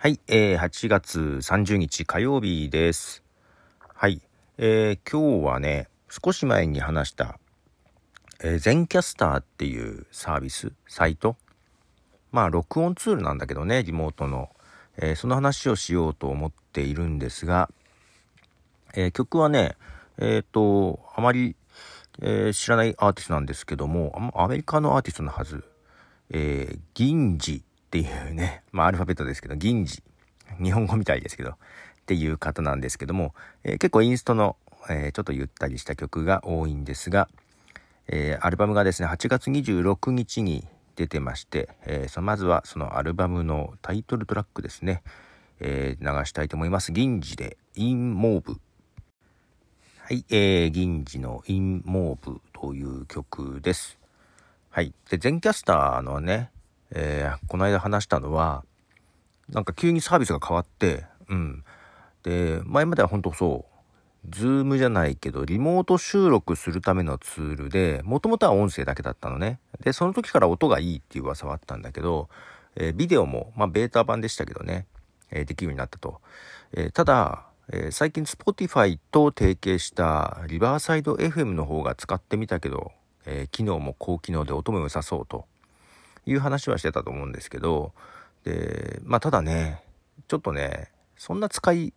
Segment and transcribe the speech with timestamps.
[0.00, 3.24] はい、えー、8月30日火曜日です。
[3.80, 4.22] はい、
[4.56, 7.40] えー、今日はね、少し前に話した、
[8.38, 11.34] えー、ゼンキャスターっていうサービス、サイト。
[12.30, 14.50] まあ、録音ツールなんだけどね、リモートの。
[14.98, 17.68] えーその話をしようと思っているんですが、
[18.94, 19.74] えー曲はね、
[20.18, 21.56] えっ、と、あまり、
[22.22, 25.64] えー知らないアーティストなんですけども、アメリカのアーティストのはず。
[26.30, 30.02] えー、 Ginji っていうね、 まあアルファベットですけど、 Ginji。
[30.62, 31.54] 日本語みたいですけど、っ
[32.06, 34.56] ていう方なんですけども、えー結構インストの、
[34.90, 37.28] えーちょっとゆったりした曲が多いんですが、
[38.08, 45.02] えーアルバムがですね、8月26日に出てまして、えーそまずはそのアルバムのタイトルトラックですね、
[45.60, 46.92] えー流したいと思います。
[46.92, 48.60] Ginji で、 In Mauve。
[49.98, 53.98] はい、えー、 Ginji の In Mauve という曲です。
[54.70, 54.94] はい。
[55.10, 56.50] で、 Zencastr のね、
[56.92, 58.64] えーこの間話したのは、
[59.48, 61.64] なんか急にサービスが変わって、うん。
[62.22, 63.64] で、前までは本当そ
[64.24, 69.58] う、 Zoom じゃないけど、リモート収録するためのツールで、もともとは音声だけだったのね。
[69.82, 72.28] で、その時から音がいいっていう噂はあったんだけど、
[72.76, 74.86] えービデオも、まあ、ベータ版でしたけどね、
[75.30, 76.20] えーできるようになったと。
[76.72, 82.92] えただ、え最近 Spotify と提携したリバーサイド FM の方が使ってみたけど、
[83.26, 85.46] え機能も高機能で音も良さそうと
[86.28, 87.92] いう話はしてたと思うんですけど、
[88.44, 89.82] で、まあただね、
[90.28, 91.94] ちょっとね、そんな使い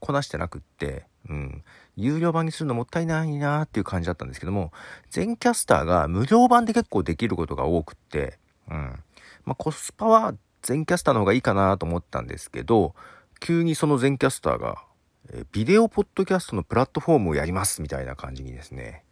[0.00, 1.62] こなしてなくって、うん、
[1.96, 4.72] 有料版にするのもったいないなっていう感じだったんですけども、
[5.10, 8.38] 全キャスターが無料版で結構できることが多くって、
[8.70, 9.02] うん、
[9.44, 12.94] まあコスパは全キャスターの方がいいかなと思ったんですけど、
[13.40, 14.84] 急にその全キャスターが、
[15.32, 19.04] えビデオポッドキャストのプラットフォームをやりますみたいな感じにですね、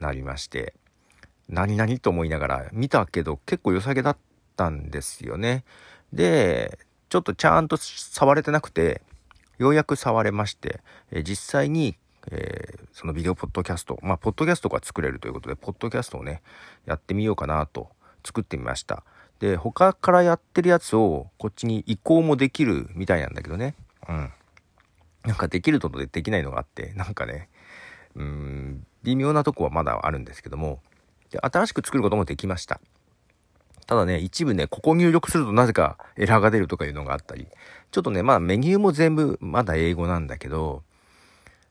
[0.00, 0.74] なりまして、
[1.48, 4.16] 何々と思いながら見たけど結構良さげだっ
[4.56, 5.64] たんですよね。
[6.12, 6.78] で、
[7.08, 9.02] ちょっとちゃんと触れてなくて、
[9.58, 10.80] ようやく触れまして、
[11.10, 11.96] え実際に、
[12.30, 16.42] えーそのビデオポッドキャスト、まあ、ポッドキャストが作れるということで、ポッドキャストをね、
[16.86, 17.88] やってみようかなと
[18.24, 19.02] 作ってみました。
[19.40, 23.74] で、他からやってるやつをこっちに移行もできるみたいなんだけどね。
[24.08, 24.32] うん。
[25.24, 27.48] なんかできるのとできないのがあって、なんかね、
[28.14, 30.80] うん、微妙なとこはまだあるんですけども、
[31.40, 32.80] 新しく作ることもできました。
[33.86, 37.46] ただね、一部ね、ここ入力するとなぜかエラーが出るとかいうのがあったり、
[37.90, 40.82] ちょっとね、まあメニューも全部まだ英語なんだけど、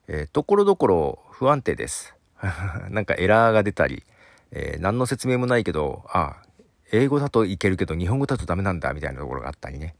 [0.07, 2.15] えーところどころ不安定です。
[2.89, 4.03] なんかエラーが出たり、
[4.51, 6.43] えー何の説明もないけど、あ
[6.91, 9.95] 英語だといけるけど日本語だとダメなんだみたいなところがあったりね。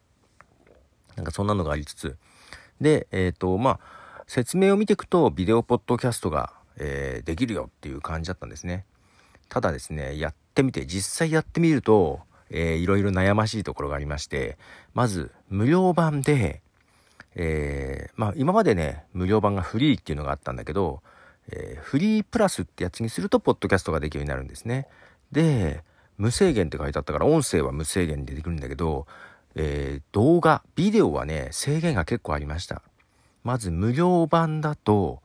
[1.16, 2.18] なんかそんなのがありつつ。
[2.82, 8.86] で、えっ、と、まあ、説明を見ていくと、ビデオポッドキャストが、えーできるよっていう感じだったんですね。
[9.54, 14.58] ただですね、やってみて、実際やってみると、えーいろいろ悩ましいところがありまして、
[14.96, 16.64] まず、無料版で、
[17.36, 21.04] えーまあ、今までね、無料版がフリーっていうのがあったんだけど、
[21.52, 24.88] えーフリープラスってやつにすると、ポッドキャストができるようになるんですね。
[25.32, 25.84] で、
[26.18, 29.06] 無制限って書いてあったから、音声は無制限でできるんだけど、
[29.54, 32.82] えー動画、ビデオはね、制限が結構ありました。
[33.44, 35.22] まず、無料版だと、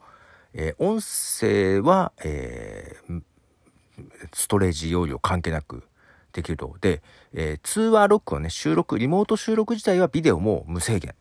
[0.52, 3.22] えー音声は、えー
[4.32, 5.82] ストレージ容量関係なく
[6.32, 6.74] できると。
[6.80, 11.14] で、えー通話録音ね、収録、リモート収録自体はビデオも無制限。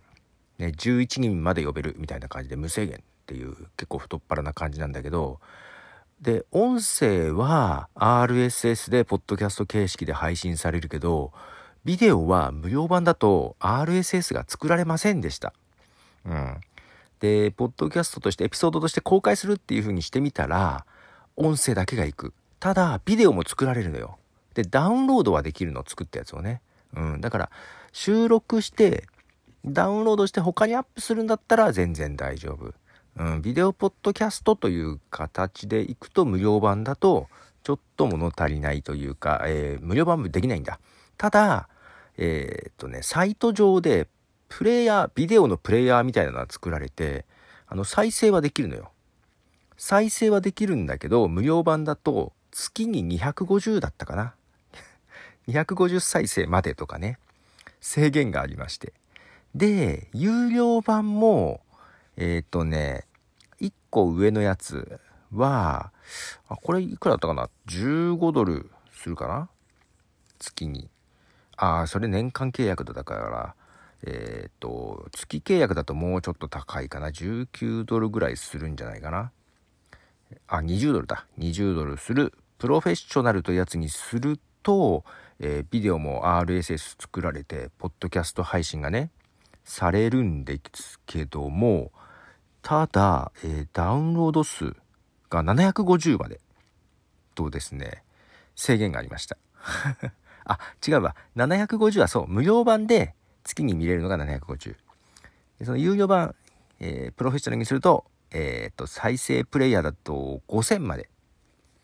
[0.57, 5.39] ね、11人まで呼べるみたいな感じで無制限っていう結構太っ腹な感じなんだけど、
[6.21, 11.31] で、音声は RSS でポッドキャスト形式で配信されるけど、
[11.85, 15.53] ビデオは無料版だと RSS が作られませんでした。
[16.25, 16.57] うん。
[17.19, 20.85] で、ポッドキャストとしてエピソードとして公開するっていう風にしてみたら、
[21.35, 22.33] 音声だけがいく。
[22.59, 24.17] ただ、ビデオも作られるのよ。
[24.53, 26.61] で、ダウンロードはできるの、作ったやつをね。
[26.95, 27.21] うん。
[27.21, 27.51] だから、
[27.91, 29.07] 収録して、
[29.65, 32.73] ダウンロードして他にアップするんだったら全然大丈夫。
[33.17, 33.41] うん。
[33.41, 37.27] ビデオポッドキャストという形でいくと無料版だと、
[37.63, 40.79] ちょっと物足りないというか、えー無料版もできないんだ。
[41.17, 41.67] ただ、
[42.17, 44.07] えーっとね、サイト上で、
[44.49, 47.25] プレイヤー、ビデオのプレイヤーみたいなのが作られて、
[47.67, 48.91] あの、再生はできるのよ。
[49.75, 54.33] 再生はできるんだけど、無料版だと、月に250だったかな。
[55.47, 57.19] 250再生までとかね、
[57.81, 58.93] 制限がありまして。
[59.53, 61.61] で、有料版も、
[62.15, 63.05] えーっとね、
[63.61, 64.99] 1個上のやつ
[65.31, 65.91] は、
[66.49, 69.49] あ、これいくらだったかな ?15 ドルするかな？
[70.39, 70.89] 月に。
[71.57, 73.55] ああ、それ年間契約だから、
[74.01, 79.31] えーっと、月契約だともうちょっと高いかな？19ドルぐらいするんじゃないかな。
[80.47, 81.27] あ、20ドルだ。
[81.37, 82.33] 20ドルする。
[82.57, 85.03] プロフェッショナルというやつにすると、
[85.39, 89.11] えービデオも RSS 作られて、ポッドキャスト配信がね、
[89.63, 91.91] されるんですけども、
[92.61, 94.75] ただ、えー、ダウンロード数
[95.29, 96.39] が750まで
[97.35, 98.03] とですね、
[98.55, 99.37] 制限がありました。
[100.45, 101.15] あ、違うわ。
[101.35, 103.13] 750はそう、無料版で
[103.43, 104.75] 月に見れるのが750。
[105.63, 106.35] その有料版、
[106.79, 111.09] えー、プロフェッショナルにすると、えっ、ー、と、再生プレイヤーだと5000まで、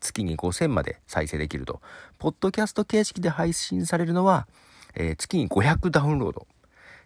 [0.04, 1.82] 月に5000まで再生できると。
[2.20, 4.48] ポッドキャスト形式で配信されるのは、
[4.96, 6.46] えー、月に500ダウンロード。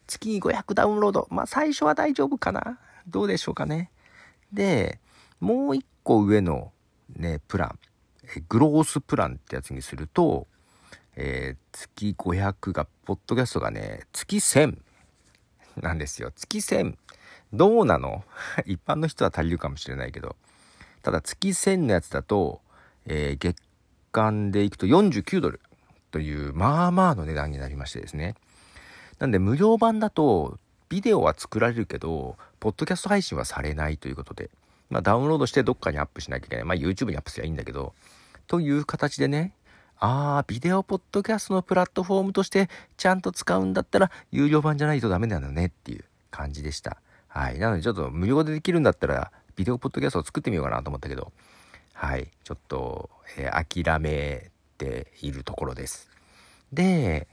[0.08, 1.28] 月に500ダウンロード。
[1.30, 2.80] まあ、最初は大丈夫かな？
[3.08, 3.92] どうでしょうかね？
[4.52, 5.00] で、
[5.40, 6.72] もう一個上の
[7.16, 7.80] ね、プラン、
[8.50, 10.48] グロースプランってやつにすると、
[11.16, 14.78] えー、月500が、ポッドキャストがね、月1000
[15.78, 16.32] なんですよ。
[16.36, 16.96] 月1000。
[17.54, 18.24] どうなの？
[18.66, 20.36] 一般の人は足りるかもしれないけど。
[21.04, 22.62] ただ月1000のやつだと、
[23.07, 23.57] えー、月
[24.12, 25.62] 間でいくと49ドル
[26.12, 28.36] という、まあまあの値段になりましてですね。
[29.19, 30.59] なんで無料版だと、
[30.89, 34.50] ビデオは作られるけど、ポッドキャスト配信はされないということで、
[34.89, 36.65] まあダウンロードしてどっかにアップしなきゃいけない。
[36.65, 37.94] まあ YouTube にアップすればいいんだけど、
[38.48, 39.54] という形でね、
[40.00, 46.98] ああ、ビデオポッドキャストのプラットフォームとしてちゃんと使うんだったら有料版じゃないとダメなんだねっていう感じでした。
[47.27, 47.59] はい。
[47.59, 51.31] なのでちょっと無料でできるんだったらビデオポッドキャストを作ってみようかなと思ったけど、
[52.00, 52.30] はい。
[52.44, 53.10] ちょっと、
[53.40, 56.08] えー、諦めているところです。
[56.72, 57.28] で、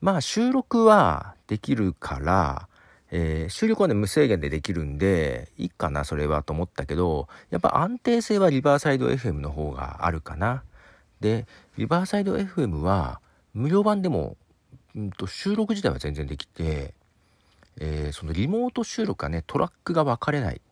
[0.00, 2.68] まあ収録はできるから、
[3.10, 10.62] えー、収録はね、無制限でできるんで、いいかな、それはと思ったけど、やっぱ安定性はリバーサイド FM の方があるかな。
[11.20, 11.46] で、
[11.76, 13.20] リバーサイド FM は
[13.52, 14.38] 無料版でも、
[14.96, 16.94] うんと、収録自体は全然できて、
[17.78, 20.62] えー、そのリモート収録がね、トラックが分かれない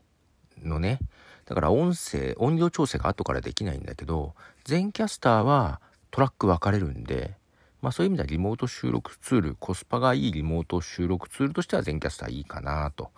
[0.62, 1.00] のね。
[1.46, 4.34] だから音声、音量調整が後からできないんだけど、
[4.64, 7.36] 全キャスターはトラック分かれるんで、
[7.80, 13.10] まあそういう意味ではリモート収録ツール、コスパがいいリモート収録ツールとしては全キャスターいいかなと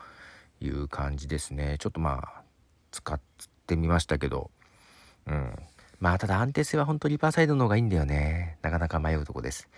[0.61, 1.77] いう感じですね。
[1.79, 2.43] ちょっとまあ、
[2.91, 3.21] 使っ
[3.67, 4.51] てみましたけど、
[5.27, 5.57] うん。
[6.01, 8.59] まあ、ただ安定性は本当リバーサイドの方がいいんだよね。
[8.63, 9.69] なかなか迷うとこです。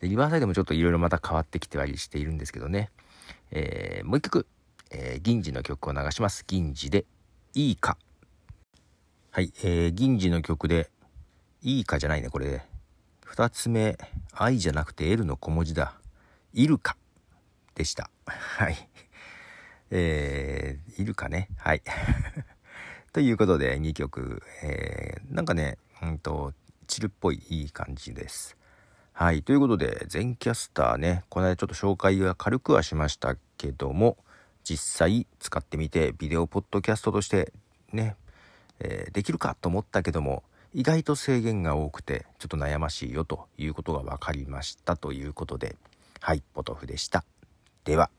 [0.00, 2.90] で、リバーサイドもちょっといろいろまた変わってきてはりしているんですけどね。
[3.50, 4.46] えー、もう一曲、
[4.90, 6.44] えー、銀次の曲を流します。
[6.46, 7.04] 銀次で、
[7.54, 7.96] いいか。
[9.30, 10.90] はい、えー、銀次の曲で、
[11.62, 12.62] いいかじゃないね、これ。
[13.24, 13.96] 二つ目、
[14.32, 15.94] 愛じゃなくて L の小文字だ。
[16.52, 16.96] いるか。
[17.74, 18.10] でした。
[18.26, 18.76] はい。
[19.90, 21.48] えー、いるかね。
[21.56, 21.82] はい。
[23.12, 26.52] ということで2曲、えー、なんかね、うんと、
[26.86, 28.56] チルっぽいいい感じです。
[29.12, 29.42] はい。
[29.42, 34.18] ということで、全キャスターね、この間ちょっと紹介は軽くはしましたけども、
[34.68, 37.54] 実際使ってみて、ビデオポッドキャストとして
[37.90, 38.16] ね、
[38.80, 40.42] えー、できるかと思ったけども、
[40.74, 45.76] 意外と制限が多くて、ちょっと悩ましいよということが分かりましたということで、
[46.20, 47.24] はい、ポトフでした。
[47.84, 48.10] では。